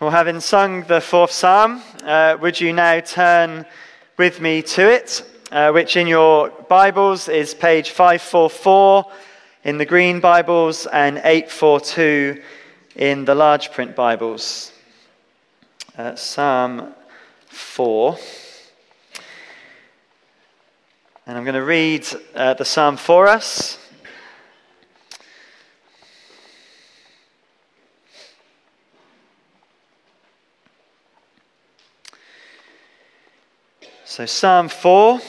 [0.00, 3.66] Well, having sung the fourth psalm, uh, would you now turn
[4.16, 9.10] with me to it, uh, which in your Bibles is page 544
[9.64, 12.40] in the green Bibles and 842
[12.94, 14.70] in the large print Bibles.
[15.96, 16.94] Uh, psalm
[17.48, 18.16] 4.
[21.26, 22.06] And I'm going to read
[22.36, 23.87] uh, the psalm for us.
[34.18, 35.20] So, Psalm 4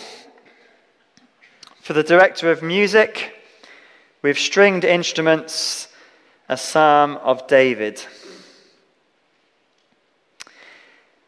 [1.81, 3.35] for the director of music
[4.23, 5.89] with stringed instruments,
[6.47, 8.03] a psalm of David.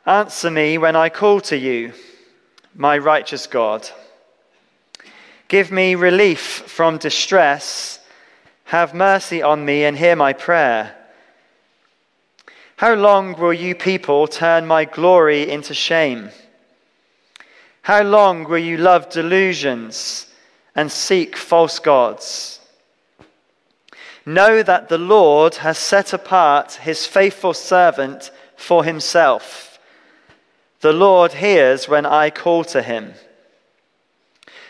[0.08, 1.94] Answer me when I call to you,
[2.74, 3.88] my righteous God.
[5.48, 8.00] Give me relief from distress.
[8.64, 10.96] Have mercy on me and hear my prayer.
[12.78, 16.32] How long will you people turn my glory into shame?
[17.84, 20.27] How long will you love delusions
[20.76, 22.60] and seek false gods?
[24.26, 29.79] Know that the Lord has set apart his faithful servant for himself.
[30.82, 33.13] The Lord hears when I call to him.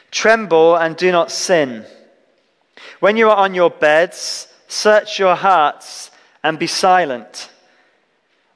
[0.10, 1.86] Tremble and do not sin.
[3.00, 6.12] When you are on your beds, search your hearts
[6.44, 7.50] and be silent.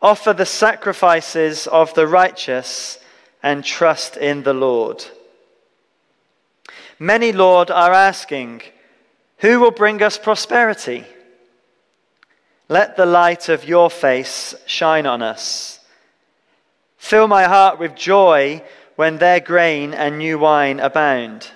[0.01, 2.99] Offer the sacrifices of the righteous
[3.45, 5.05] and trust in the Lord.
[6.97, 8.63] Many, Lord, are asking,
[9.37, 11.05] Who will bring us prosperity?
[12.67, 15.79] Let the light of your face shine on us.
[16.97, 18.63] Fill my heart with joy
[18.95, 21.51] when their grain and new wine abound.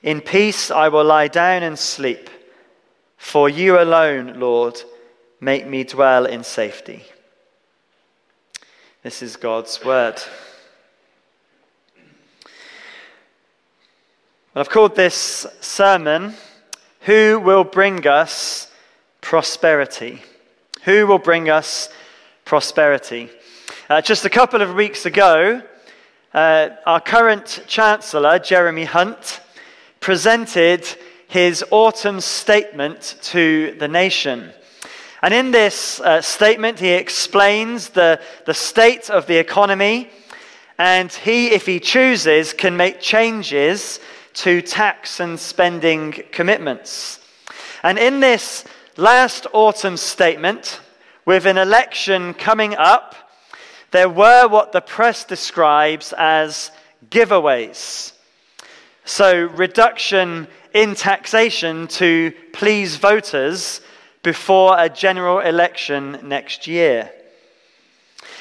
[0.00, 2.30] In peace I will lie down and sleep,
[3.16, 4.80] for you alone, Lord,
[5.40, 7.02] make me dwell in safety.
[9.02, 10.22] This is God's word.
[14.54, 16.34] I've called this sermon,
[17.00, 18.70] Who Will Bring Us
[19.22, 20.20] Prosperity?
[20.82, 21.88] Who will bring us
[22.44, 23.30] prosperity?
[23.88, 25.62] Uh, just a couple of weeks ago,
[26.34, 29.40] uh, our current Chancellor, Jeremy Hunt,
[30.00, 30.86] presented
[31.28, 34.52] his autumn statement to the nation.
[35.22, 40.10] And in this uh, statement, he explains the, the state of the economy,
[40.76, 43.98] and he, if he chooses, can make changes
[44.34, 47.20] to tax and spending commitments.
[47.82, 48.64] And in this
[48.96, 50.80] last autumn statement,
[51.24, 53.14] with an election coming up,
[53.90, 56.70] there were what the press describes as
[57.10, 58.12] giveaways.
[59.04, 63.80] So, reduction in taxation to please voters
[64.22, 67.10] before a general election next year.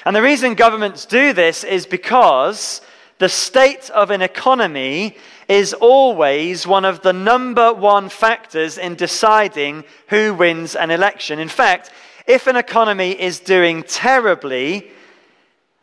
[0.06, 2.82] And the reason governments do this is because
[3.22, 5.16] the state of an economy
[5.48, 11.38] is always one of the number one factors in deciding who wins an election.
[11.38, 11.92] In fact,
[12.26, 14.90] if an economy is doing terribly,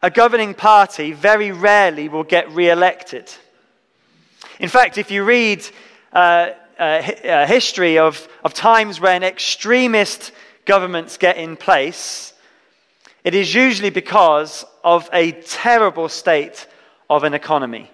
[0.03, 3.33] a governing party very rarely will get re elected.
[4.59, 5.65] In fact, if you read
[6.13, 10.33] uh, uh, uh, history of, of times when extremist
[10.65, 12.33] governments get in place,
[13.23, 16.67] it is usually because of a terrible state
[17.09, 17.91] of an economy.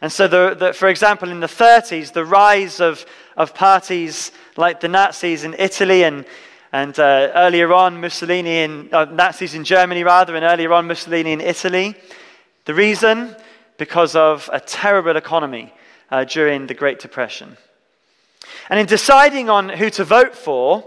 [0.00, 4.80] And so, the, the, for example, in the 30s, the rise of, of parties like
[4.80, 6.24] the Nazis in Italy and,
[6.72, 11.32] and uh, earlier on Mussolini in, uh, Nazis in Germany rather, and earlier on Mussolini
[11.32, 11.94] in Italy.
[12.64, 13.36] The reason?
[13.78, 15.72] Because of a terrible economy
[16.10, 17.56] uh, during the Great Depression.
[18.68, 20.84] And in deciding on who to vote for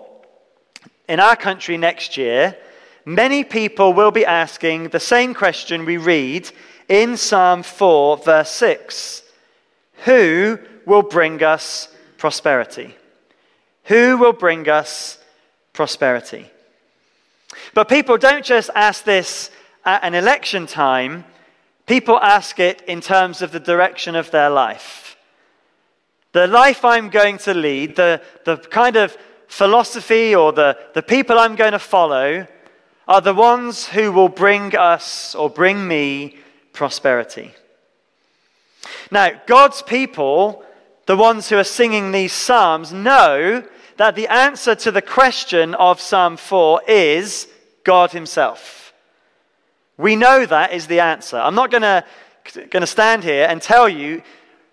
[1.08, 2.58] in our country next year,
[3.06, 6.50] many people will be asking the same question we read
[6.90, 9.24] in Psalm 4, verse 6
[10.06, 12.96] Who will bring us prosperity?
[13.86, 15.20] Who will bring us
[15.74, 16.50] prosperity?
[17.74, 19.52] But people don't just ask this
[19.86, 21.26] at an election time,
[21.86, 25.16] people ask it in terms of the direction of their life.
[26.32, 29.16] The life I'm going to lead, the, the kind of
[29.48, 32.48] philosophy or the, the people I'm going to follow,
[33.08, 36.38] are the ones who will bring us or bring me
[36.74, 37.52] prosperity.
[39.12, 40.64] Now, God's people,
[41.06, 43.64] the ones who are singing these Psalms, know
[43.98, 47.48] that the answer to the question of Psalm 4 is
[47.84, 48.94] God Himself.
[49.98, 51.38] We know that is the answer.
[51.38, 54.22] I'm not going to stand here and tell you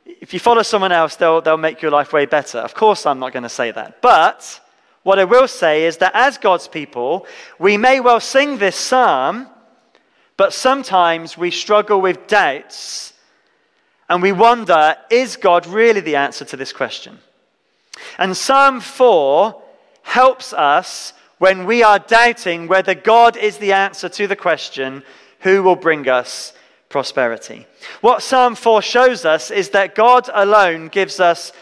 [0.05, 2.58] if you follow someone else, they'll, they'll make your life way better.
[2.58, 4.02] Of course, I'm not going to say that.
[4.02, 4.61] But
[5.03, 7.27] What I will say is that as God's people,
[7.59, 9.49] we may well sing this psalm,
[10.37, 13.13] but sometimes we struggle with doubts
[14.09, 17.19] and we wonder is God really the answer to this question?
[18.19, 19.63] And Psalm 4
[20.03, 25.03] helps us when we are doubting whether God is the answer to the question
[25.41, 26.53] who will bring us
[26.89, 27.67] prosperity.
[28.01, 31.53] What Psalm 4 shows us is that God alone gives us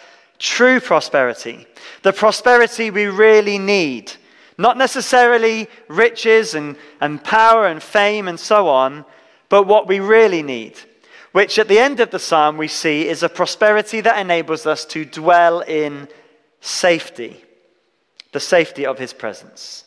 [0.40, 1.66] true prosperity,
[2.02, 4.10] the prosperity we really need.
[4.58, 9.04] Not necessarily riches and, and power and fame and so on,
[9.48, 10.74] but what we really need,
[11.32, 14.84] which at the end of the psalm we see is a prosperity that enables us
[14.86, 16.08] to dwell in
[16.60, 17.42] safety,
[18.32, 19.84] the safety of his presence.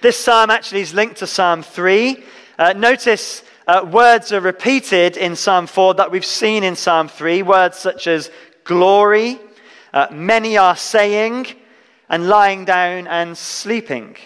[0.00, 2.22] This psalm actually is linked to Psalm 3.
[2.58, 7.42] Uh, notice uh, words are repeated in Psalm 4 that we've seen in Psalm 3,
[7.42, 8.30] words such as
[8.66, 9.38] glory,
[9.94, 11.46] uh, many are saying,
[12.10, 14.16] and lying down and sleeping.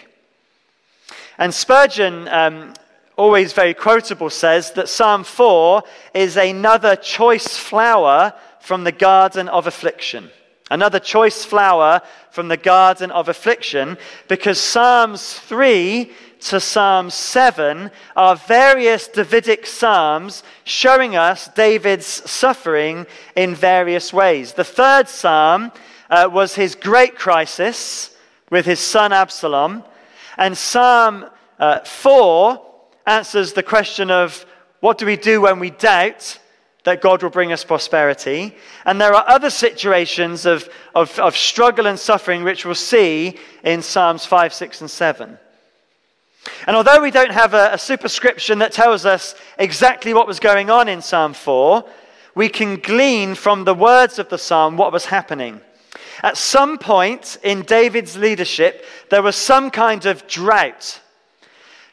[1.37, 2.73] And Spurgeon, um,
[3.17, 5.83] always very quotable, says that Psalm 4
[6.13, 10.29] is another choice flower from the garden of affliction.
[10.69, 12.01] Another choice flower
[12.31, 13.97] from the garden of affliction,
[14.27, 16.11] because Psalms 3
[16.41, 23.05] to Psalm 7 are various Davidic psalms showing us David's suffering
[23.35, 24.53] in various ways.
[24.53, 25.71] The third psalm
[26.09, 28.15] uh, was his great crisis
[28.49, 29.83] with his son Absalom,
[30.37, 31.25] and Psalm
[31.59, 32.61] uh, 4
[33.05, 34.45] answers the question of
[34.79, 36.39] what do we do when we doubt
[36.83, 38.55] that God will bring us prosperity.
[38.85, 43.81] And there are other situations of, of, of struggle and suffering which we'll see in
[43.81, 45.37] Psalms 5, 6, and 7.
[46.67, 50.69] And although we don't have a, a, superscription that tells us exactly what was going
[50.69, 51.85] on in Psalm 4,
[52.33, 55.61] we can glean from the words of the psalm what was happening.
[56.23, 61.01] At some point in David's leadership, there was some kind of drought.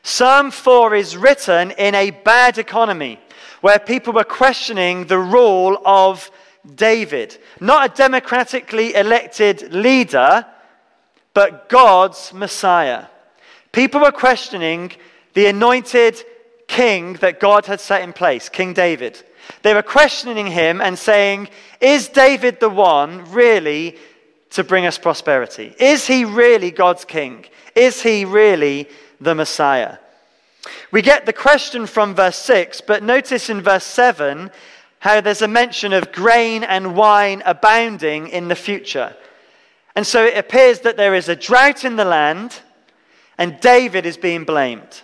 [0.02, 3.20] Psalm 4 is written in a bad economy
[3.60, 6.30] where people were questioning the rule of
[6.74, 7.38] David.
[7.60, 10.46] Not a democratically elected leader,
[11.34, 13.06] but God's Messiah.
[13.72, 14.92] People were questioning
[15.34, 16.22] the anointed
[16.66, 19.22] king that God had set in place, King David.
[19.62, 21.48] They were questioning him and saying,
[21.80, 23.96] Is David the one really
[24.50, 25.74] to bring us prosperity?
[25.78, 27.44] Is he really God's king?
[27.74, 28.88] Is he really
[29.20, 29.98] the Messiah?
[30.90, 34.50] We get the question from verse 6, but notice in verse 7
[35.00, 39.14] how there's a mention of grain and wine abounding in the future.
[39.94, 42.60] And so it appears that there is a drought in the land
[43.38, 45.02] and David is being blamed.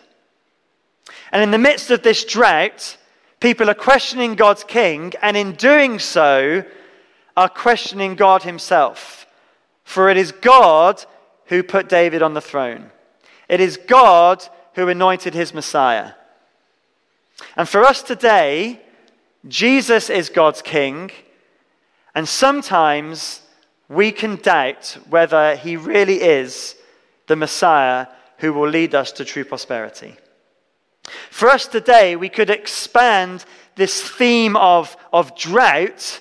[1.33, 2.97] And in the midst of this drought,
[3.41, 6.65] people are questioning God's king, and in doing so,
[7.37, 9.27] are questioning God himself.
[9.85, 11.05] For it is God
[11.47, 12.91] who put David on the throne,
[13.49, 14.45] it is God
[14.75, 16.13] who anointed his Messiah.
[17.57, 18.81] And for us today,
[19.47, 21.11] Jesus is God's king,
[22.15, 23.43] and sometimes
[23.89, 26.77] we can doubt whether he really is
[27.27, 28.07] the Messiah
[28.45, 30.15] who will lead us to true prosperity.
[31.31, 36.21] For us today, we could expand this theme of, of drought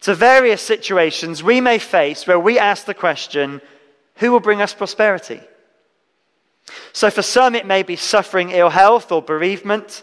[0.00, 3.60] to various situations we may face where we ask the question
[4.16, 5.40] who will bring us prosperity?
[6.94, 10.02] So, for some, it may be suffering ill health or bereavement.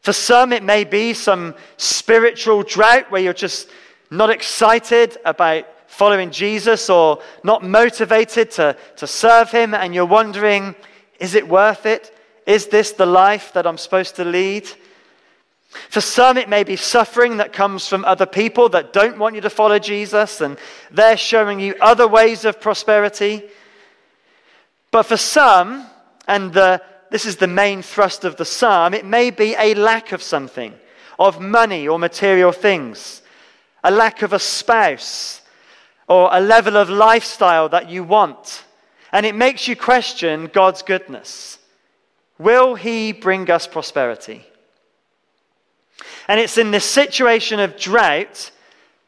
[0.00, 3.68] For some, it may be some spiritual drought where you're just
[4.10, 10.74] not excited about following Jesus or not motivated to, to serve Him, and you're wondering,
[11.20, 12.16] is it worth it?
[12.46, 14.66] Is this the life that I'm supposed to lead?
[15.90, 19.42] For some, it may be suffering that comes from other people that don't want you
[19.42, 20.56] to follow Jesus, and
[20.90, 23.42] they're showing you other ways of prosperity.
[24.90, 25.86] But for some,
[26.26, 26.80] and the,
[27.10, 30.72] this is the main thrust of the psalm, it may be a lack of something,
[31.18, 33.20] of money or material things,
[33.84, 35.41] a lack of a spouse,
[36.08, 38.64] or a level of lifestyle that you want.
[39.12, 41.58] And it makes you question God's goodness.
[42.38, 44.46] Will He bring us prosperity?
[46.28, 48.50] And it's in this situation of drought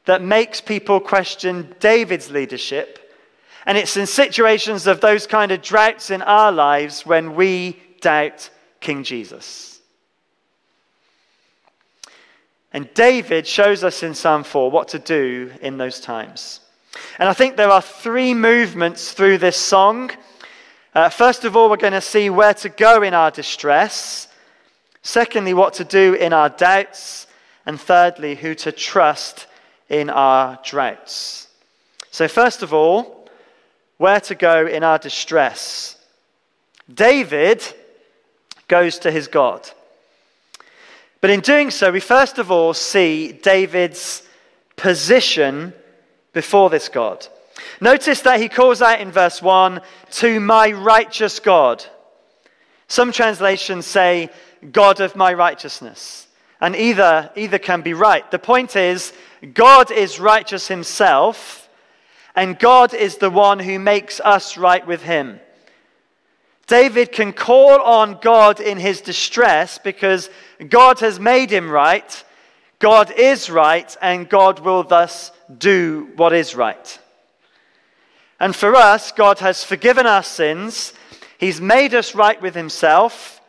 [0.05, 3.13] that makes people question David's leadership.
[3.67, 8.51] And it's in situations of those kind of droughts in our lives when we doubt
[8.81, 9.81] King Jesus.
[12.73, 16.61] And David shows us in Psalm 4 what to do in those times.
[17.19, 20.11] And I think there are three movements through this song.
[20.95, 24.29] Uh, first of all, we're going to see where to go in our distress.
[25.03, 27.27] Secondly, what to do in our doubts.
[27.67, 29.47] And thirdly, who to trust
[29.89, 31.49] in our droughts.
[32.11, 33.29] So, first of all,
[33.97, 35.97] where to go in our distress.
[36.93, 37.63] David
[38.69, 39.69] goes to his God.
[41.21, 44.23] But in doing so, we first of all see David's
[44.77, 45.73] position
[46.35, 47.27] before this God.
[47.81, 49.81] Notice that he calls out in verse 1
[50.13, 51.85] to my righteous God.
[52.89, 54.31] Some translations say,
[54.71, 56.27] God of my righteousness.
[56.61, 58.29] And either, either can be right.
[58.31, 59.13] The point is,
[59.53, 61.69] God is righteous himself,
[62.35, 65.41] and God is the one who makes us right with him.
[66.67, 70.31] David can call on God in his distress because
[70.69, 72.25] God has made him right,
[72.79, 76.99] God is right, and God will thus do what is right.
[78.41, 80.93] And for us, God has forgiven our sins,
[81.39, 83.41] He's made us right with Himself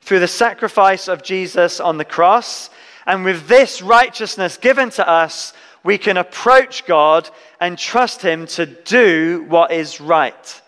[0.00, 2.70] through the sacrifice of Jesus on the cross.
[3.06, 5.52] And with this righteousness given to us,
[5.84, 7.28] we can approach God
[7.60, 10.62] and trust Him to do what is right.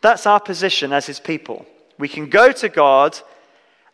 [0.00, 1.66] That's our position as His people.
[1.98, 3.18] We can go to God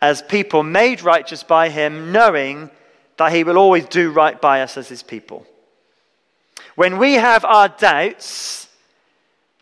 [0.01, 2.71] as people made righteous by Him, knowing
[3.19, 5.47] that He will always do right by us as His people.
[6.75, 8.69] When we have our doubts,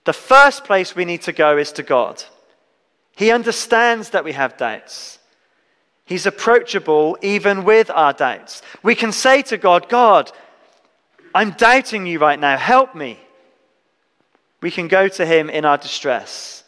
[0.05, 2.23] the first place we need to go is to God.
[3.17, 5.19] He understands that we have doubts.
[6.05, 8.63] He's approachable even with our doubts.
[8.83, 10.31] We can say to God, God,
[11.35, 12.57] I'm doubting you right now.
[12.57, 13.19] Help me.
[14.61, 16.63] We can go to him in our distress.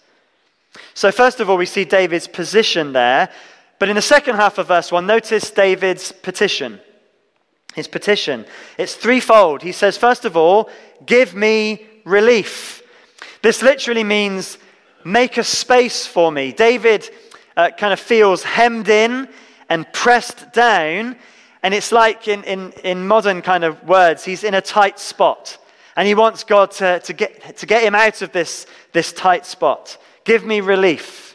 [0.95, 3.31] So, first of all, we see David's position there.
[3.79, 6.81] But in the second half of verse 1, notice David's petition.
[7.75, 8.45] His petition.
[8.77, 9.63] It's threefold.
[9.63, 10.69] He says, first of all,
[11.07, 12.83] give me relief.
[13.43, 14.59] This literally means
[15.05, 16.53] make a space for me.
[16.53, 17.09] David
[17.57, 19.29] uh, kind of feels hemmed in
[19.69, 21.17] and pressed down.
[21.63, 25.59] And it's like in, in, in modern kind of words, he's in a tight spot.
[25.97, 29.45] And he wants God to, to, get, to get him out of this, this tight
[29.45, 29.99] spot.
[30.25, 31.28] Give me relief.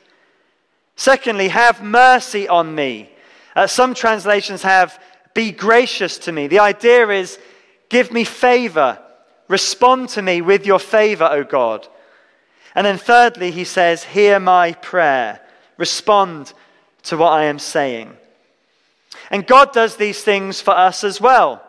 [0.95, 3.09] Secondly, have mercy on me.
[3.55, 4.99] Uh, some translations have
[5.33, 6.47] be gracious to me.
[6.47, 7.39] The idea is
[7.89, 8.99] give me favor.
[9.47, 11.87] Respond to me with your favor, O God.
[12.75, 15.41] And then thirdly, he says, Hear my prayer.
[15.77, 16.53] Respond
[17.03, 18.15] to what I am saying.
[19.29, 21.63] And God does these things for us as well.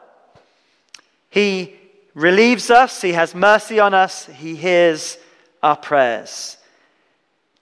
[1.31, 1.75] He
[2.15, 5.19] relieves us, He has mercy on us, He hears
[5.63, 6.57] our prayers.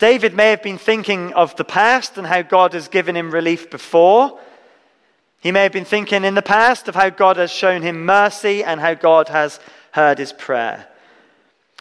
[0.02, 3.71] David may have been thinking of the past and how God has given him relief
[3.71, 4.37] before.
[5.38, 8.64] He may have been thinking in the past of how God has shown him mercy
[8.64, 9.61] and how God has
[9.92, 10.88] heard his prayer.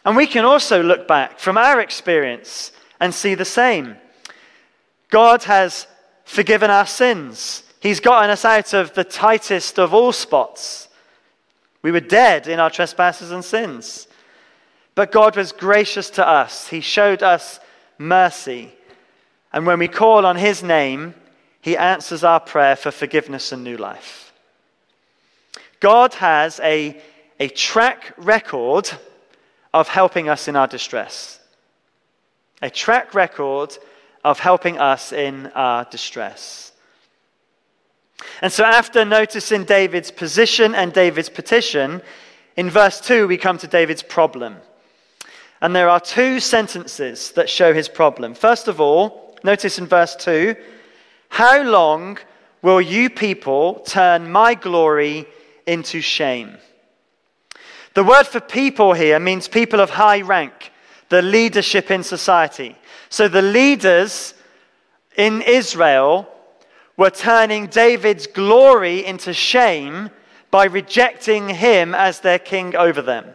[0.04, 3.96] And we can also look back from our experience and see the same.
[5.10, 5.88] God has
[6.24, 7.64] forgiven our sins.
[7.80, 10.86] He's gotten us out of the tightest of all spots.
[11.82, 14.06] We were dead in our trespasses and sins.
[14.94, 16.68] But God was gracious to us.
[16.68, 17.58] He showed us
[18.08, 18.72] mercy.
[19.52, 21.14] And when we call on His name,
[21.60, 24.32] He answers our prayer for forgiveness and new life.
[25.80, 27.00] God has a,
[27.40, 28.90] a track record
[29.74, 31.40] of helping us in our distress.
[32.60, 33.76] A track record
[34.24, 36.72] of helping us in our distress.
[38.40, 42.02] And so, after noticing David's position and David's petition,
[42.56, 44.56] in verse 2, we come to David's problem.
[45.62, 48.34] And there are two sentences that show his problem.
[48.34, 50.56] First of all, notice in verse 2
[51.28, 52.18] How long
[52.62, 55.24] will you people turn my glory
[55.64, 56.58] into shame?
[57.94, 60.72] The word for people here means people of high rank,
[61.10, 62.76] the leadership in society.
[63.08, 64.34] So the leaders
[65.16, 66.26] in Israel
[66.96, 70.10] were turning David's glory into shame
[70.50, 73.26] by rejecting him as their king over them.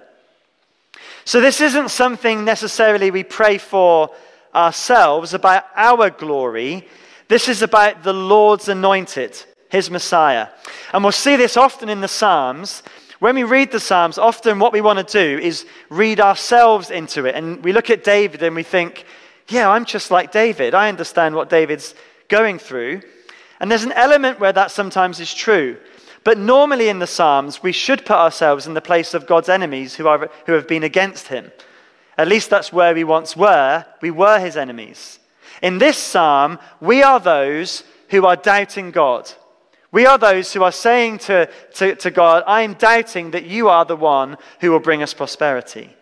[1.27, 4.12] So, this isn't something necessarily we pray for
[4.55, 6.88] ourselves about our glory.
[7.27, 10.48] This is about the Lord's anointed, his Messiah.
[10.93, 12.81] And we'll see this often in the Psalms.
[13.19, 17.25] When we read the Psalms, often what we want to do is read ourselves into
[17.25, 17.36] it.
[17.36, 19.03] And we look at David and we think,
[19.50, 20.74] yeah, I'm just like David.
[20.74, 21.93] I understand what David's
[22.29, 23.01] going through.
[23.60, 25.75] And there's an element where that sometimes is true.
[26.27, 29.96] But normally in the Psalms, we should put ourselves in the place of God's enemies
[29.96, 31.53] who, are, who have been against him.
[32.17, 33.86] At least that's where we once were.
[34.01, 35.19] We were his enemies.
[35.62, 39.31] In this psalm, we are those who are doubting God.
[39.93, 43.69] We are those who are saying to, to, to God, I am doubting that you
[43.69, 45.96] are the one who will bring us prosperity.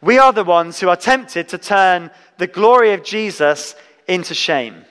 [0.00, 3.74] We are the ones who are tempted to turn the glory of Jesus
[4.06, 4.84] into shame.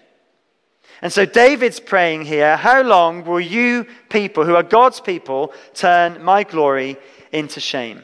[1.02, 6.24] And so David's praying here, How long will you people, who are God's people, turn
[6.24, 6.98] my glory
[7.32, 8.04] into shame?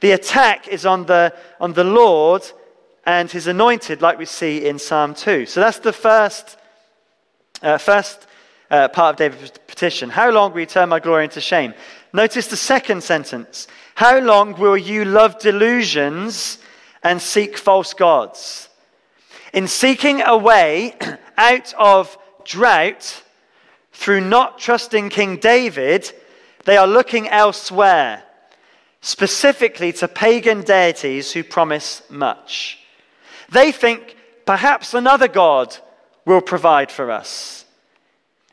[0.00, 2.48] The attack is on the, on the Lord
[3.04, 5.46] and his anointed, like we see in Psalm 2.
[5.46, 6.58] So that's the first,
[7.62, 8.26] uh, first
[8.70, 10.10] uh, part of David's petition.
[10.10, 11.74] How long will you turn my glory into shame?
[12.12, 13.66] Notice the second sentence.
[13.94, 16.58] How long will you love delusions
[17.02, 18.68] and seek false gods?
[19.52, 20.94] In seeking a way
[21.38, 23.22] out of drought
[23.92, 26.12] through not trusting King David,
[26.64, 28.22] they are looking elsewhere,
[29.00, 32.78] specifically to pagan deities who promise much.
[33.50, 35.76] They think perhaps another God
[36.26, 37.64] will provide for us.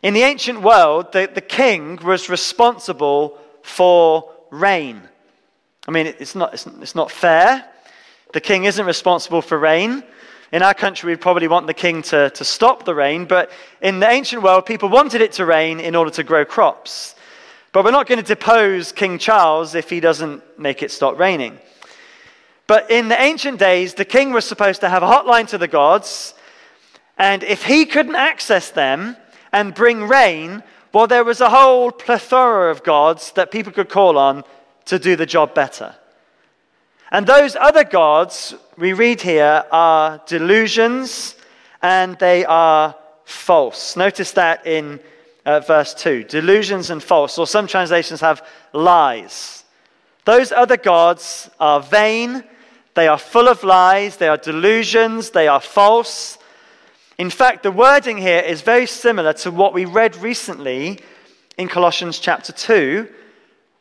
[0.01, 5.01] In the ancient world, the, the king was responsible for rain.
[5.87, 7.65] I mean, it's not, it's, it's not fair.
[8.33, 10.03] The king isn't responsible for rain.
[10.51, 13.99] In our country, we'd probably want the king to, to stop the rain, but in
[13.99, 17.15] the ancient world, people wanted it to rain in order to grow crops.
[17.71, 21.59] But we're not going to depose King Charles if he doesn't make it stop raining.
[22.67, 25.67] But in the ancient days, the king was supposed to have a hotline to the
[25.67, 26.33] gods,
[27.17, 29.17] and if he couldn't access them,
[29.55, 30.61] and bring rain,
[30.91, 34.43] well, there was a whole plethora of gods that people could call on
[34.83, 35.95] to do the job better.
[37.15, 41.37] And those other gods we read here are delusions
[41.81, 42.93] and they are
[43.23, 43.95] false.
[43.95, 44.99] Notice that in
[45.45, 49.63] uh, verse 2 delusions and false, or some translations have lies.
[50.25, 52.43] Those other gods are vain,
[52.95, 56.37] they are full of lies, they are delusions, they are false.
[57.17, 60.99] In fact, the wording here is very similar to what we read recently
[61.57, 63.07] in Colossians chapter 2,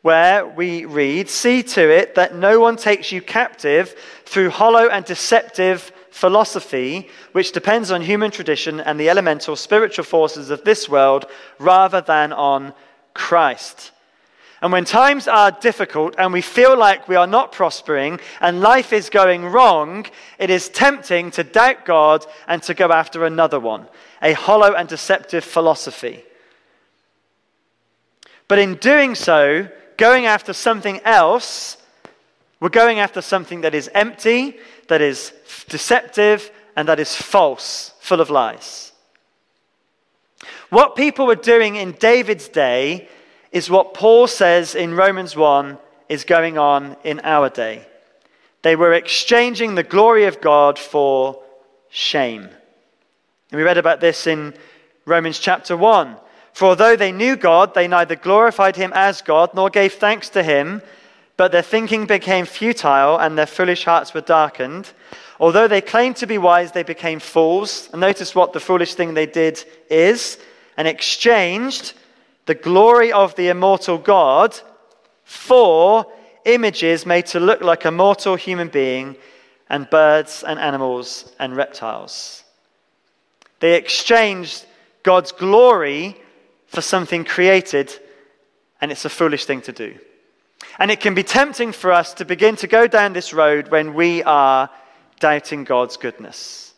[0.05, 5.03] where we read, See to it that no one takes you captive through hollow and
[5.03, 11.25] deceptive philosophy, which depends on human tradition and the elemental spiritual forces of this world
[11.57, 12.71] rather than on
[13.15, 13.93] Christ.
[14.61, 18.93] And when times are difficult and we feel like we are not prospering and life
[18.93, 20.05] is going wrong,
[20.37, 23.87] it is tempting to doubt God and to go after another one,
[24.21, 26.23] a hollow and deceptive philosophy.
[28.47, 31.77] But in doing so, going after something else,
[32.59, 35.33] we're going after something that is empty, that is
[35.67, 38.91] deceptive, and that is false, full of lies.
[40.69, 43.07] What people were doing in David's day
[43.51, 45.77] is what Paul says in Romans 1
[46.09, 47.85] is going on in our day.
[48.61, 51.41] They were exchanging the glory of God for
[51.89, 52.41] shame.
[52.41, 54.53] And we read about this in
[55.05, 56.17] Romans chapter 1.
[56.55, 60.41] For although they knew God, they neither glorified him as God nor gave thanks to
[60.41, 60.81] him,
[61.35, 64.93] but their thinking became futile and their foolish hearts were darkened.
[65.37, 67.89] Although they claimed to be wise, they became fools.
[67.91, 70.37] And notice what the foolish thing they did is
[70.77, 71.91] and exchanged
[72.45, 74.57] the glory of the immortal God
[75.25, 76.05] for
[76.45, 79.17] images made to look like a mortal human being
[79.69, 82.45] and birds and animals and reptiles.
[83.59, 84.65] They exchanged
[85.03, 86.21] God's glory
[86.75, 87.97] for something created,
[88.81, 89.97] and it's a foolish thing to do.
[90.77, 93.93] And it can be tempting for us to begin to go down this road when
[93.93, 94.69] we are
[95.21, 96.73] doubting God's goodness.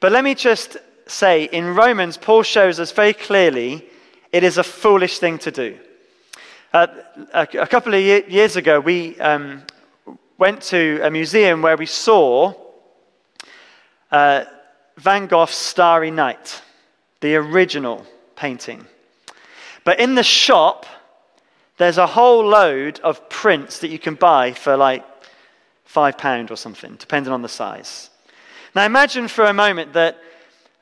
[0.00, 0.76] But let me just
[1.06, 3.88] say in Romans, Paul shows us very clearly
[4.32, 5.78] it is a foolish thing to do.
[6.72, 6.88] Uh,
[7.32, 9.62] a, a, couple of years ago, we um,
[10.36, 12.54] went to a museum where we saw
[14.10, 14.44] uh,
[14.96, 16.60] Van Gogh's Starry Night,
[17.20, 18.04] the original
[18.40, 18.86] painting.
[19.84, 20.86] But in the shop,
[21.76, 25.04] there's a whole load of prints that you can buy for like
[25.84, 28.08] five pound or something, depending on the size.
[28.74, 30.18] Now imagine for a moment that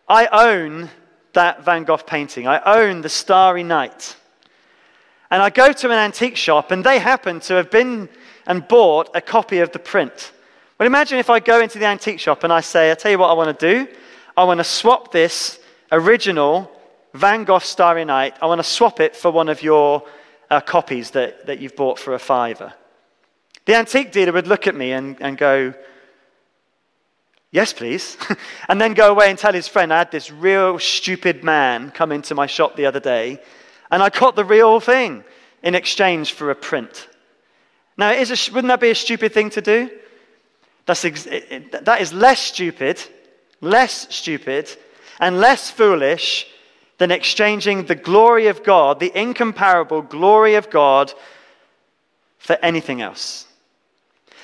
[0.09, 0.89] I own
[1.33, 2.47] that Van Gogh painting.
[2.47, 4.17] I own the Starry Night.
[5.31, 8.09] And I go to an antique shop and they happen to have been
[8.47, 10.33] and bought a copy of the print.
[10.79, 13.19] Well, imagine if I go into the antique shop and I say, I tell you
[13.19, 13.93] what I want to do.
[14.37, 15.59] I want to swap this
[15.91, 16.71] original
[17.15, 20.05] Van Gogh Starry Night, I want to swap it for one of your
[20.51, 22.73] uh, copies that, that you've bought for a fiver.
[23.65, 25.75] The antique dealer would look at me and, and go,
[27.51, 28.19] Yes, please.
[28.69, 32.13] and then go away and tell his friend, I had this real stupid man come
[32.13, 33.41] into my shop the other day,
[33.91, 35.25] and I got the real thing
[35.63, 37.09] in exchange for a print.
[37.97, 39.91] Now, a, wouldn't that be a stupid thing to do?
[40.85, 43.03] That's ex- it, that is less stupid,
[43.63, 44.71] less stupid,
[45.19, 46.47] and less foolish
[46.99, 51.13] than exchanging the glory of God, the incomparable glory of God,
[52.39, 53.47] for anything else.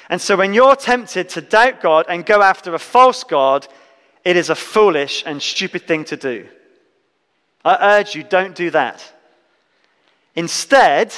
[0.08, 3.66] And so when you're tempted to doubt God and go after a false God,
[4.24, 6.46] it is a foolish and stupid thing to do.
[7.64, 9.02] I urge you, don't do that.
[10.36, 11.14] Instead,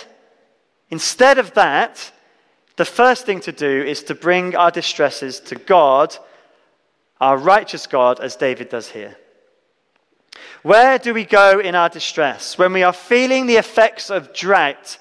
[0.90, 2.12] instead of that,
[2.76, 6.16] the first thing to do is to bring our distresses to God,
[7.20, 9.16] our righteous God, as David does here.
[10.62, 12.58] Where do we go in our distress?
[12.58, 14.98] When we are feeling the effects of drought,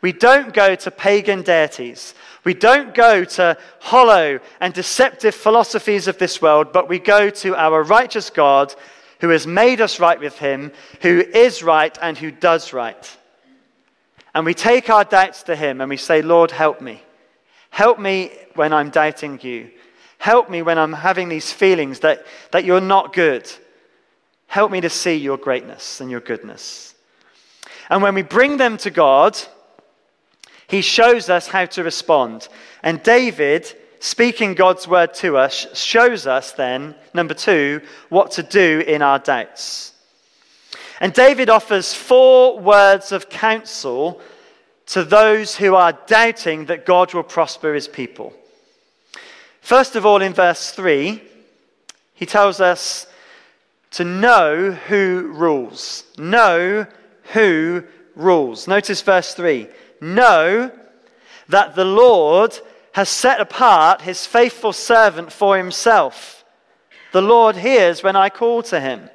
[0.00, 2.14] we don't go to pagan deities.
[2.44, 7.56] We don't go to hollow and deceptive philosophies of this world, but we go to
[7.56, 8.74] our righteous God
[9.20, 13.16] who has made us right with him, who is right and who does right.
[14.34, 17.02] And we take our doubts to him and we say, Lord, help me.
[17.70, 19.70] Help me when I'm doubting you.
[20.18, 23.50] Help me when I'm having these feelings that, that you're not good.
[24.56, 26.94] Help me to see your greatness and your goodness.
[27.90, 29.36] And when we bring them to God,
[30.66, 32.48] he shows us how to respond.
[32.82, 38.82] And David, speaking God's word to us, shows us then, number two, what to do
[38.86, 39.92] in our doubts.
[41.00, 44.22] And David offers four words of counsel
[44.86, 48.32] to those who are doubting that God will prosper his people.
[49.60, 51.22] First of all, in verse 3,
[52.14, 53.06] he tells us
[53.96, 56.04] to know who rules.
[56.18, 56.86] Know
[57.32, 57.82] who
[58.14, 58.68] rules.
[58.68, 59.68] Notice verse 3
[60.02, 60.70] Know
[61.48, 62.58] that the Lord
[62.92, 66.44] has set apart his faithful servant for himself.
[67.12, 69.08] The Lord hears when I call to him.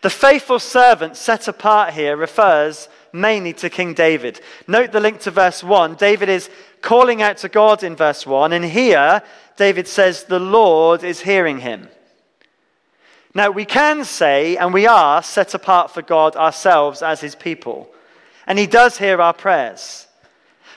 [0.00, 4.40] The faithful servant set apart here refers mainly to King David.
[4.66, 5.96] Note the link to verse 1.
[5.96, 6.48] David is
[6.80, 9.22] calling out to God in verse 1, and here
[9.58, 11.88] David says, The Lord is hearing him.
[13.34, 17.88] Now, we can say, and we are set apart for God ourselves as his people,
[18.46, 20.06] and he does hear our prayers.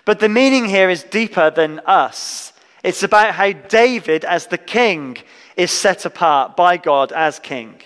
[0.06, 2.54] But the meaning here is deeper than us.
[2.84, 5.18] It's about how David, as the king,
[5.58, 7.82] is set apart by God as king.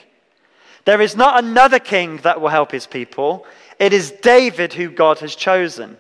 [0.85, 3.45] There is not another king that will help his people.
[3.79, 5.97] It is David who God has chosen.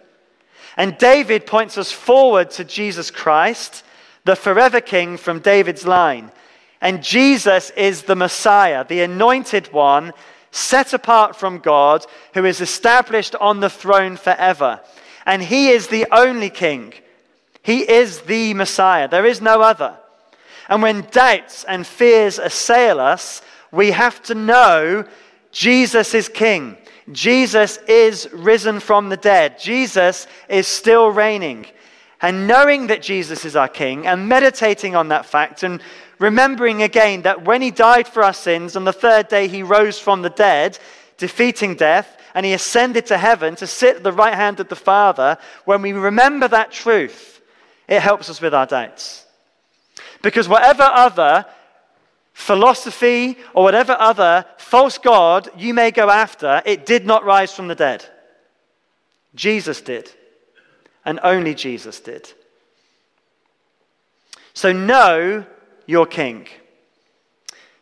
[0.77, 3.83] And David points us forward to Jesus Christ,
[4.25, 6.31] the forever king from David's line.
[6.81, 10.13] And Jesus is the Messiah, the anointed one,
[10.51, 14.79] set apart from God, who is established on the throne forever.
[15.25, 16.93] And he is the only king.
[17.61, 19.07] He is the Messiah.
[19.07, 19.97] There is no other.
[20.69, 25.05] And when doubts and fears assail us, we have to know
[25.51, 26.77] Jesus is king.
[27.11, 29.59] Jesus is risen from the dead.
[29.59, 31.65] Jesus is still reigning.
[32.21, 35.81] And knowing that Jesus is our king and meditating on that fact and
[36.19, 39.97] remembering again that when he died for our sins, on the third day he rose
[39.97, 40.77] from the dead,
[41.17, 44.75] defeating death, and he ascended to heaven to sit at the right hand of the
[44.75, 47.41] Father, when we remember that truth,
[47.87, 49.25] it helps us with our doubts.
[50.21, 51.45] Because whatever other
[52.33, 57.67] philosophy or whatever other false God you may go after, it did not rise from
[57.67, 58.05] the dead.
[59.35, 60.11] Jesus did.
[61.05, 62.31] And only Jesus did.
[64.53, 65.45] So know
[65.89, 66.45] your king.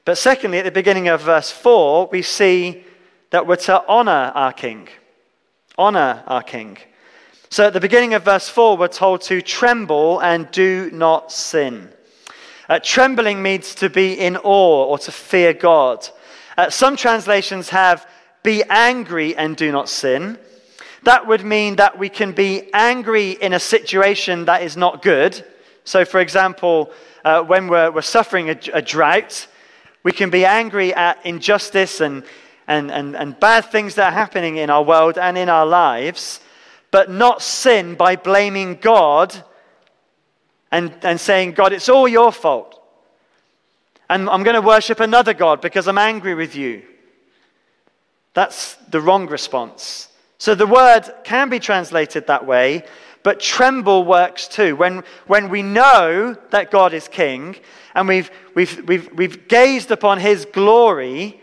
[0.06, 2.86] But secondly, at the beginning of verse 4, we see
[3.32, 4.88] that we're to honor our king.
[5.78, 6.78] Honor our king.
[7.50, 11.90] So at the beginning of verse 4, we're told to tremble and do not sin.
[12.70, 16.08] Uh, trembling means to be in awe or to fear God.
[16.58, 18.08] Uh, some translations have
[18.42, 20.40] be angry and do not sin.
[21.04, 25.44] That would mean that we can be angry in a situation that is not good.
[25.88, 26.92] So, for example,
[27.24, 29.48] uh, when we're, we're suffering a, a, drought,
[30.04, 32.26] we can be angry at injustice and,
[32.68, 36.42] and, and, and bad things that are happening in our world and in our lives,
[36.92, 39.34] but not sin by blaming God
[40.74, 42.84] and, and saying, God, it's all your fault.
[44.10, 46.84] And I'm going to worship another God because I'm angry with you.
[48.34, 50.10] That's the wrong response.
[50.38, 52.84] So the word can be translated that way,
[53.28, 54.78] but tremble works too.
[54.78, 57.58] When, when we know that God is king
[57.94, 61.38] and we've, we've, we've, we've gazed upon his glory,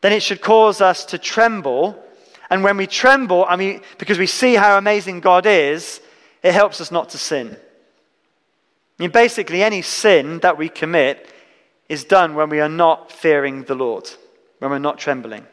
[0.00, 2.02] then it should cause us to tremble.
[2.48, 6.00] And when we tremble, I mean, because we see how amazing God is,
[6.42, 7.54] it helps us not to sin.
[8.98, 11.28] I mean, basically, any sin that we commit
[11.86, 14.08] is done when we are not fearing the Lord,
[14.58, 15.46] when we're not trembling.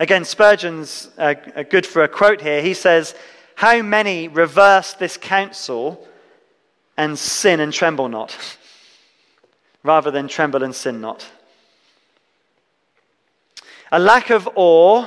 [0.00, 1.34] Again, Spurgeon's uh,
[1.70, 2.62] good for a quote here.
[2.62, 3.14] He says,
[3.54, 6.06] How many reverse this counsel
[6.96, 8.36] and sin and tremble not,
[9.82, 11.30] rather than tremble and sin not?
[13.90, 15.06] A lack of awe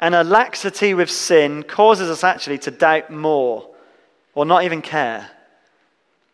[0.00, 3.68] and a laxity with sin causes us actually to doubt more
[4.34, 5.30] or not even care.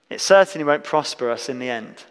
[0.09, 2.05] It certainly won't prosper us in the end.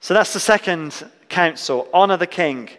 [0.00, 2.70] So that's the second counsel honor the king.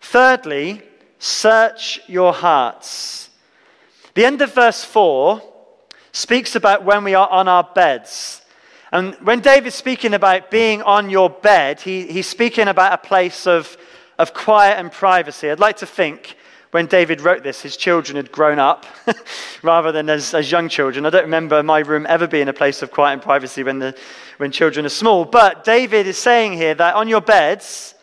[0.00, 0.82] Thirdly,
[1.18, 3.30] search your hearts.
[4.14, 5.42] The end of verse 4
[6.12, 8.42] speaks about when we are on our beds.
[8.90, 13.46] And when David's speaking about being on your bed, he, he's speaking about a place
[13.46, 13.76] of,
[14.18, 15.50] of quiet and privacy.
[15.50, 16.36] I'd like to think
[16.70, 18.86] when David wrote this, his children had grown up
[19.62, 21.06] rather than as, as young children.
[21.06, 23.96] I don't remember my room ever being a place of quiet and privacy when, the,
[24.38, 25.24] when children are small.
[25.24, 27.94] But David is saying here that on your beds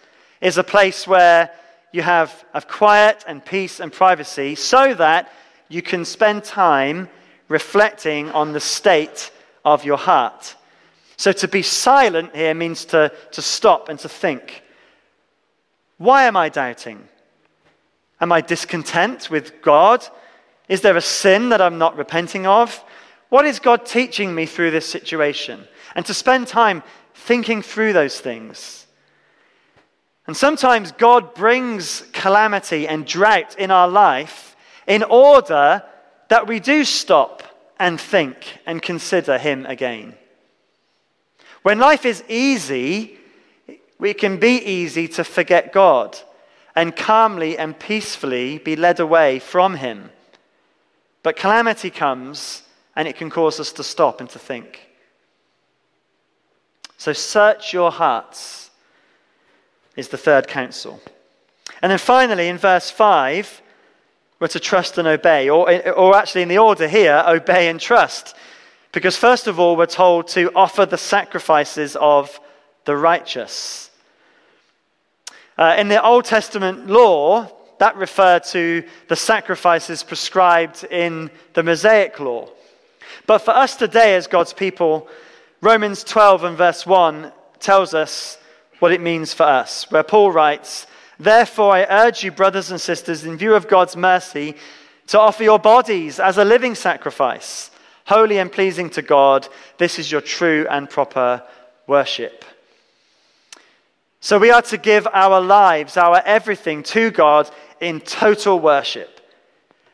[0.41, 1.51] is a place where
[1.95, 5.31] you have, have quiet and peace and privacy so that
[5.69, 7.10] you can spend time
[7.47, 9.31] reflecting on the state
[9.63, 10.55] of your heart.
[11.15, 14.62] So to be silent here means to, to stop and to think.
[15.97, 17.08] Why am I doubting?
[18.19, 20.05] Am I discontent with God?
[20.67, 22.84] Is there a sin that I'm not repenting of?
[23.29, 25.65] What is God teaching me through this situation?
[25.95, 28.85] And to spend time thinking through those things.
[30.27, 34.55] And sometimes God brings calamity and drought in our life
[34.88, 35.83] in order
[36.29, 37.43] that we do stop
[37.79, 40.15] and think and consider Him again.
[41.61, 43.17] When life is easy,
[43.99, 46.17] it can be easy to forget God
[46.75, 50.09] and calmly and peacefully be led away from Him.
[51.23, 52.63] But calamity comes
[52.95, 54.88] and it can cause us to stop and to think.
[56.97, 58.64] So search your hearts,
[59.95, 61.01] is the third counsel.
[61.81, 63.62] And then finally, in verse 5,
[64.39, 68.36] we're to trust and obey, or, or actually in the order here, obey and trust.
[68.91, 72.39] Because first of all, we're told to offer the sacrifices of
[72.86, 73.89] the righteous.
[75.58, 82.19] Uh, in the Old Testament law, that referred to the sacrifices prescribed in the Mosaic
[82.19, 82.49] law.
[83.27, 85.08] But for us today, as God's people,
[85.62, 88.38] Romans 12 and verse 1 tells us
[88.86, 90.86] what it means for us, where Paul writes,
[91.19, 94.54] Therefore, I urge you, brothers and sisters, in view of God's mercy,
[95.08, 97.71] to offer your bodies as a living sacrifice,
[98.06, 99.48] holy and pleasing to God.
[99.80, 101.41] This is your true and proper
[101.88, 102.45] worship.
[104.19, 107.50] So we are to give our lives, our everything to God
[107.82, 109.19] in total worship.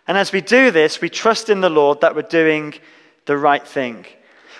[0.05, 2.73] And as we do this, we trust in the Lord that we're doing
[3.23, 4.05] the right thing.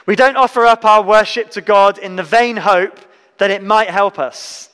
[0.06, 2.98] We don't offer up our worship to God in the vain hope
[3.42, 4.70] that it might help us.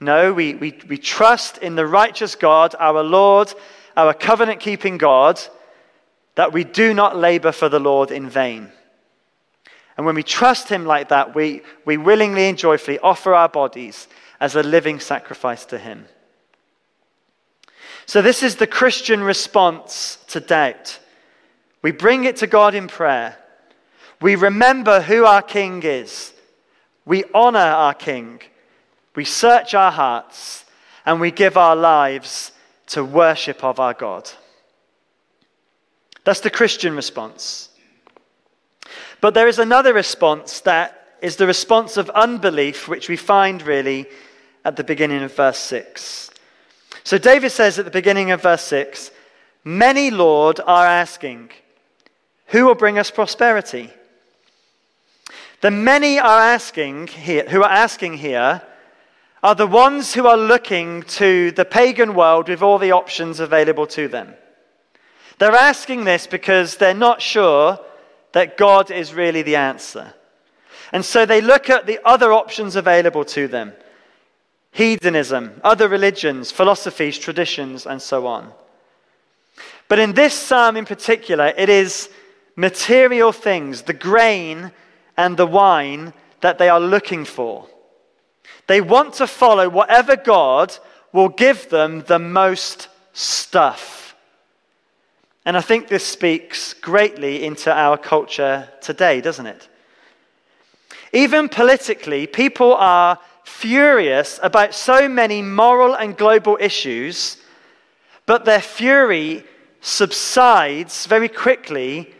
[0.00, 3.54] No, we, we, we trust in the righteous God, our Lord,
[3.96, 5.40] our covenant keeping God,
[6.34, 8.72] that we do not labor for the Lord in vain.
[9.96, 14.08] And when we trust Him like that, we, we willingly and joyfully offer our bodies
[14.40, 16.06] as a living sacrifice to Him.
[18.06, 20.98] So, this is the Christian response to doubt.
[21.80, 23.38] We bring it to God in prayer.
[24.20, 26.33] We remember who our King is.
[27.04, 28.40] We honor our King.
[29.14, 30.64] We search our hearts.
[31.06, 32.52] And we give our lives
[32.86, 34.30] to worship of our God.
[36.24, 37.68] That's the Christian response.
[39.20, 44.06] But there is another response that is the response of unbelief, which we find really
[44.64, 46.30] at the beginning of verse 6.
[47.04, 49.10] So David says at the beginning of verse 6
[49.64, 51.50] Many, Lord, are asking,
[52.48, 53.90] Who will bring us prosperity?
[55.64, 58.60] The many are asking here, who are asking here
[59.42, 63.86] are the ones who are looking to the pagan world with all the options available
[63.86, 64.34] to them.
[65.38, 67.80] They're asking this because they're not sure
[68.32, 70.12] that God is really the answer.
[70.92, 73.72] And so they look at the other options available to them
[74.70, 78.52] hedonism, other religions, philosophies, traditions, and so on.
[79.88, 82.10] But in this psalm in particular, it is
[82.54, 84.70] material things, the grain
[85.16, 87.66] and the wine, that they are looking for.
[88.66, 90.76] They want to follow whatever God
[91.12, 94.16] will give them the most stuff.
[95.44, 99.68] And I think this speaks greatly into our culture today, doesn't it?
[101.12, 107.36] Even politically, people are furious about so many moral and global issues,
[108.26, 109.44] but their fury
[109.80, 112.14] subsides very quickly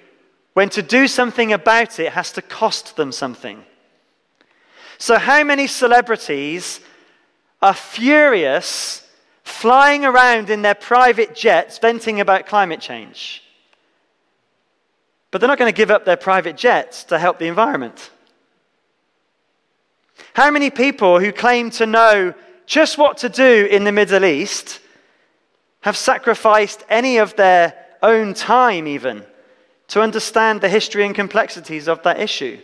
[0.54, 3.64] when to do something about it has to cost them something.
[4.98, 6.80] So, how many celebrities
[7.60, 9.04] are furious
[9.44, 13.42] flying around in their private jets venting about climate change.
[15.30, 18.10] But they're not going to give up their private jets to help the environment.
[20.32, 22.34] How many people who claim to know
[22.66, 24.80] just what to do in the Middle East
[25.80, 29.24] have sacrificed any of their own time, even,
[29.88, 32.58] to understand the history and complexities of that issue?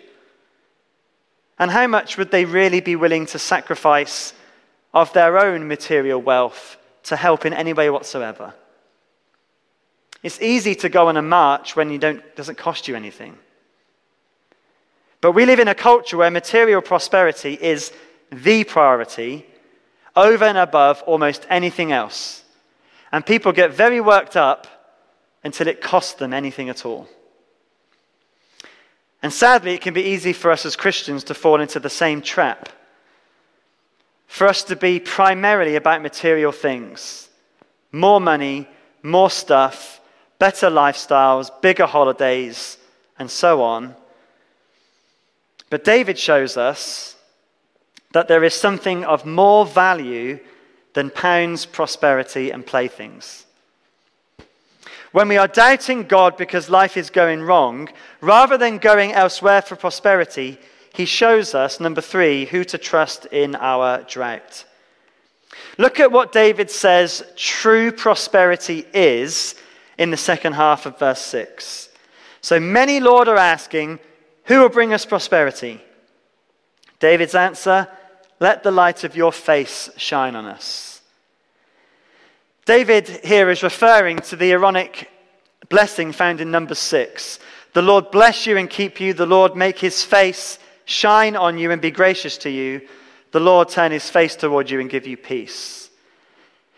[1.58, 4.32] And how much would they really be willing to sacrifice
[4.92, 8.54] of their own material wealth to help in any way whatsoever.
[10.22, 13.38] It's easy to go on a march when it doesn't cost you anything.
[15.20, 17.92] But we live in a culture where material prosperity is
[18.30, 19.46] the priority
[20.16, 22.42] over and above almost anything else.
[23.12, 24.66] And people get very worked up
[25.42, 27.08] until it costs them anything at all.
[29.22, 32.22] And sadly, it can be easy for us as Christians to fall into the same
[32.22, 32.68] trap.
[34.26, 37.28] For us to be primarily about material things
[37.92, 38.68] more money,
[39.02, 40.00] more stuff,
[40.38, 42.78] better lifestyles, bigger holidays,
[43.18, 43.96] and so on.
[45.70, 47.16] But David shows us
[48.12, 50.38] that there is something of more value
[50.94, 53.46] than pounds, prosperity, and playthings.
[55.12, 57.88] When we are doubting God because life is going wrong,
[58.20, 60.58] rather than going elsewhere for prosperity,
[60.94, 64.64] he shows us, number three, who to trust in our drought.
[65.78, 69.56] Look at what David says true prosperity is
[69.98, 71.88] in the second half of verse 6.
[72.40, 73.98] So many, Lord, are asking,
[74.44, 75.80] Who will bring us prosperity?
[77.00, 77.88] David's answer,
[78.38, 80.89] Let the light of your face shine on us.
[82.70, 85.10] David here is referring to the Aaronic
[85.70, 87.40] blessing found in Numbers six.
[87.72, 89.12] The Lord bless you and keep you.
[89.12, 92.82] The Lord make his face shine on you and be gracious to you.
[93.32, 95.90] The Lord turn his face toward you and give you peace.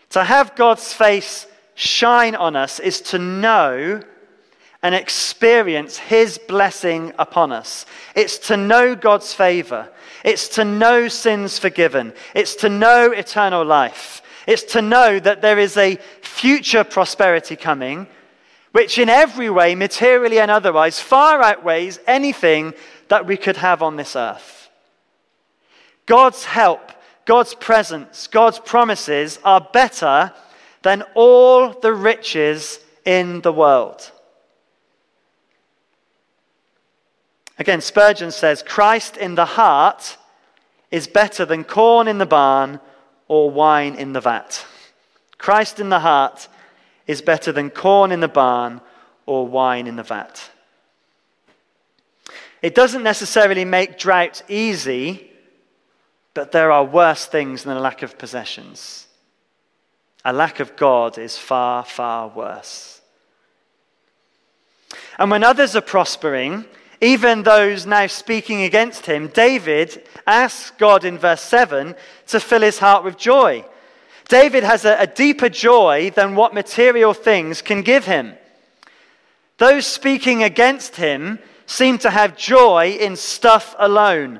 [0.09, 4.01] To have God's face shine on us is to know
[4.81, 7.85] and experience his blessing upon us.
[8.15, 9.91] It's to know God's favor.
[10.25, 12.13] It's to know sins forgiven.
[12.33, 14.21] It's to know eternal life.
[14.45, 18.07] It's to know that there is a future prosperity coming,
[18.71, 22.73] which in every way, materially and otherwise, far outweighs anything
[23.07, 24.69] that we could have on this earth.
[26.05, 26.91] God's help,
[27.25, 30.33] God's presence, God's promises are better
[30.81, 34.11] than all the riches in the world.
[37.59, 40.17] Again, Spurgeon says, Christ in the heart
[40.91, 42.79] is better than corn in the barn
[43.27, 44.65] or wine in the vat.
[45.37, 46.47] Christ in the heart
[47.07, 48.81] is better than corn in the barn
[49.25, 50.49] or wine in the vat.
[52.61, 55.29] It doesn't necessarily make drought easy,
[56.33, 59.07] but there are worse things than a lack of possessions.
[60.23, 63.01] A lack of God is far, far worse.
[65.19, 66.65] And when others are prospering,
[67.03, 71.95] even those now speaking against him, David asks God in verse 7
[72.27, 73.65] to fill his heart with joy.
[74.29, 78.33] David has a, a, deeper joy than what material things can give him.
[79.57, 84.39] Those speaking against him seem to have joy in stuff alone,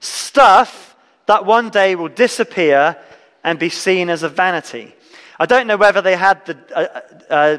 [0.00, 2.96] stuff that one day will disappear
[3.44, 4.94] and be seen as a vanity.
[5.38, 7.58] I don't know whether they had the uh, uh,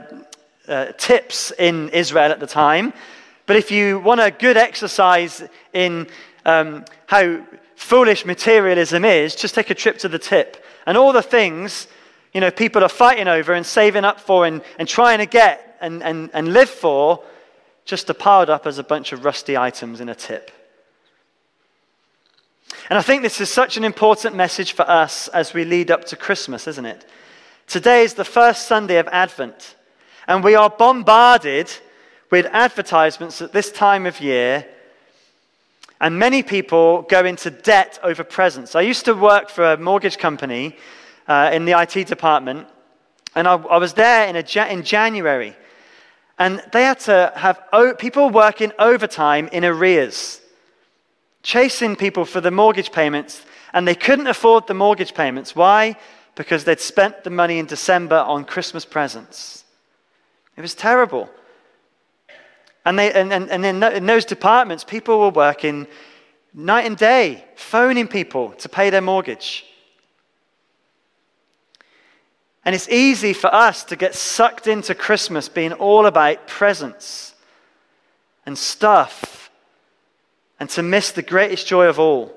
[0.67, 2.93] uh, tips in Israel at the time,
[3.49, 5.41] but if you want a good exercise
[5.73, 6.05] in
[6.45, 7.43] um, how
[7.75, 10.63] foolish materialism is, just take a trip to the tip.
[10.85, 11.87] And all the things,
[12.31, 15.77] you know, people are fighting over and saving up for and, and trying to get
[15.81, 17.23] and, and, and live for,
[17.85, 20.51] just are piled up as a bunch of rusty items in a tip.
[22.87, 26.05] And I think this is such an important message for us as we lead up
[26.05, 27.03] to Christmas, isn't it?
[27.65, 29.73] Today is the first Sunday of Advent,
[30.27, 31.71] and we are bombarded
[32.31, 34.65] with advertisements at this time of year,
[36.01, 38.75] and many people go into debt over presents.
[38.75, 40.77] I used to work for a mortgage company
[41.27, 42.67] uh, in the IT department,
[43.35, 45.55] and I, I was there in, in January,
[46.37, 50.39] and they had to have o- people working overtime in arrears,
[51.43, 55.55] chasing people for the mortgage payments, and they couldn't afford the mortgage payments.
[55.55, 55.97] Why?
[56.35, 59.65] Because they'd spent the money in December on Christmas presents.
[60.55, 61.29] It was terrible.
[62.85, 65.87] And, they, and, and, and in, in those departments, people were working
[66.53, 69.65] night and day, phoning people to pay their mortgage.
[72.65, 77.33] And it's easy for us to get sucked into Christmas being all about presents
[78.45, 79.49] and stuff
[80.59, 82.35] and to miss the greatest joy of all.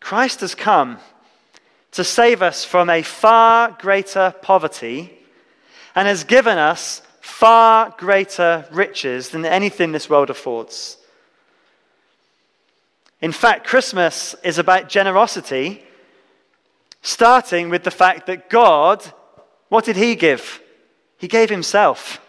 [0.00, 0.98] Christ has come
[1.92, 5.18] to save us from a far greater poverty
[5.94, 10.96] and has given us far greater riches than anything this world affords.
[13.20, 15.84] In fact, Christmas is about generosity,
[17.02, 19.04] starting with the fact that God,
[19.68, 20.60] what did He give?
[21.18, 22.20] He gave Himself.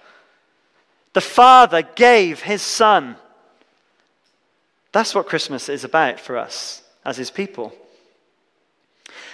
[1.13, 3.15] The Father gave His Son.
[4.91, 7.73] That's what Christmas is about for us as His people.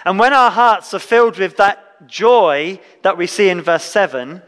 [0.04, 4.42] And when our hearts are filled with that joy that we see in verse 7,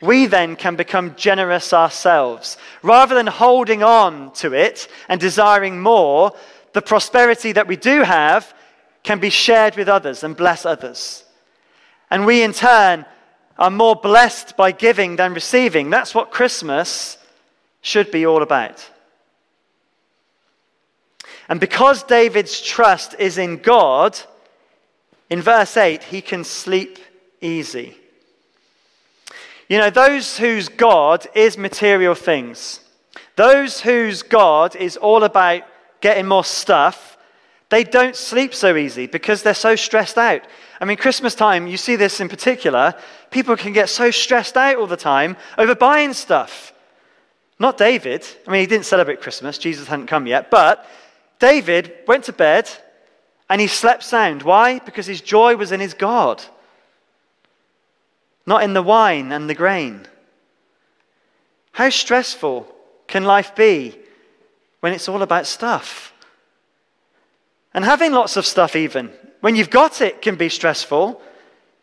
[0.00, 2.56] we then can become generous ourselves.
[2.82, 6.32] Rather than holding on to it and desiring more,
[6.72, 8.54] the prosperity that we do have
[9.02, 11.24] can be shared with others and bless others.
[12.10, 13.04] And we, in turn,
[13.58, 15.90] are more blessed by giving than receiving.
[15.90, 17.18] That's what Christmas
[17.82, 18.88] should be all about.
[21.48, 24.18] And because David's trust is in God,
[25.28, 26.98] in verse 8, he can sleep
[27.40, 27.96] easy.
[29.70, 32.80] You know, those whose God is material things,
[33.36, 35.62] those whose God is all about
[36.00, 37.16] getting more stuff,
[37.68, 40.42] they don't sleep so easy because they're so stressed out.
[40.80, 42.94] I mean, Christmas time, you see this in particular.
[43.30, 46.72] People can get so stressed out all the time over buying stuff.
[47.60, 48.26] Not David.
[48.48, 50.50] I mean, he didn't celebrate Christmas, Jesus hadn't come yet.
[50.50, 50.84] But
[51.38, 52.68] David went to bed
[53.48, 54.42] and he slept sound.
[54.42, 54.80] Why?
[54.80, 56.42] Because his joy was in his God
[58.50, 60.04] not in the wine and the grain.
[61.70, 62.66] How stressful
[63.06, 63.96] can life be
[64.80, 66.12] when it's all about stuff?
[67.72, 71.22] And having lots of stuff, even when you've got it, can be stressful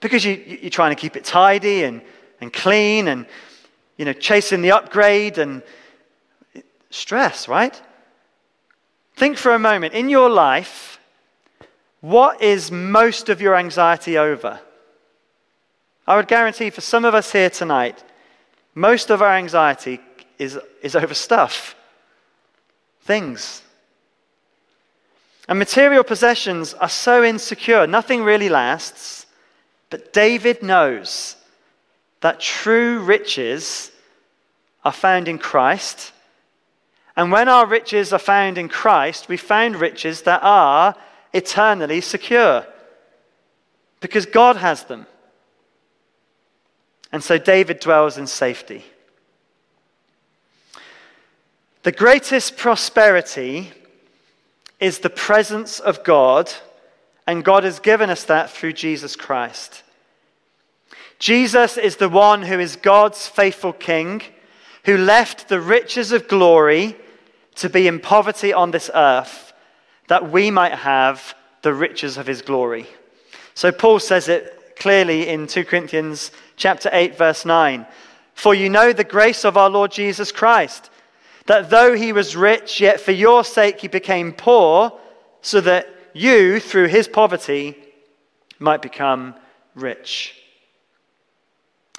[0.02, 2.02] because you, you're trying to keep it tidy and,
[2.42, 3.26] and clean and
[3.96, 5.64] you know, chasing the upgrade and
[6.90, 7.82] stress, right?
[9.16, 11.00] Think for a moment in your life,
[12.02, 14.60] what is most of your anxiety over?
[16.08, 18.02] I would guarantee for some of us here tonight,
[18.74, 20.00] most of our anxiety
[20.38, 21.76] is, is over stuff,
[23.02, 23.62] things.
[25.50, 29.26] And material possessions are so insecure, nothing really lasts.
[29.90, 31.36] But David knows
[32.22, 33.92] that true riches
[34.86, 36.14] are found in Christ.
[37.16, 40.96] And when our riches are found in Christ, we found riches that are
[41.34, 42.66] eternally secure
[44.00, 45.08] because God has them.
[47.12, 48.86] And so David dwells in safety.
[51.84, 53.72] The greatest prosperity
[54.80, 56.52] is the presence of God,
[57.26, 59.84] and God has given us that through Jesus Christ.
[61.20, 64.22] Jesus is the one who is God's faithful King,
[64.84, 66.96] who left the riches of glory
[67.56, 69.54] to be in poverty on this earth,
[70.10, 72.86] that we might have the riches of his glory.
[73.56, 77.86] So Paul says it clearly in 2 Corinthians chapter 8, verse 9.
[78.34, 80.90] For you know the grace of our Lord Jesus Christ,
[81.48, 84.92] that though he was rich, yet for your sake he became poor,
[85.42, 87.78] so that you, through his poverty,
[88.60, 89.36] might become
[89.76, 90.36] rich.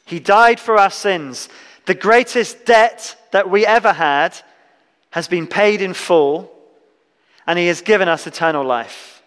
[0.05, 1.49] He died for our sins.
[1.87, 4.39] The greatest debt that we ever had
[5.11, 6.53] has been paid in full,
[7.47, 9.22] and he has given us eternal life.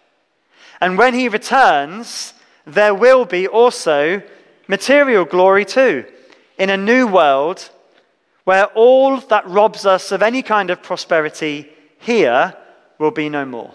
[0.80, 2.34] And when he returns,
[2.66, 4.22] there will be also
[4.68, 6.04] material glory too,
[6.58, 7.70] in a new world
[8.44, 12.54] where all that robs us of any kind of prosperity here
[12.98, 13.72] will be no more.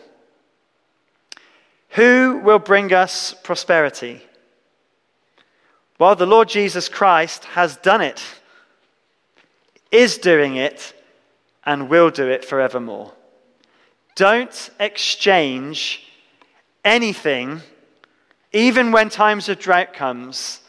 [1.92, 4.22] Who will bring us prosperity?
[6.00, 8.22] Well, the Lord Jesus Christ has done it,
[9.92, 10.94] is doing it,
[11.66, 13.14] and will do it forevermore.
[14.16, 16.08] Don't exchange
[16.86, 17.62] anything,
[18.54, 20.62] even when times of drought comes,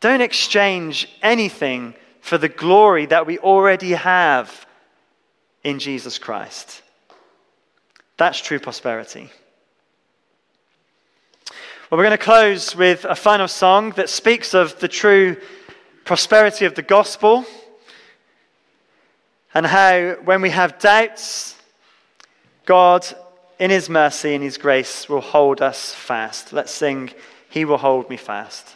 [0.00, 4.66] don't exchange anything for the glory that we already have
[5.64, 6.82] in Jesus Christ.
[8.16, 9.30] That's true prosperity.
[11.90, 15.36] Well, we're going to close with a final song that speaks of the true
[16.04, 17.44] prosperity of the gospel
[19.54, 21.56] and how, when we have doubts,
[22.64, 23.06] God,
[23.58, 26.52] in His mercy and His grace, will hold us fast.
[26.52, 27.10] Let's sing,
[27.48, 28.75] He will hold me fast.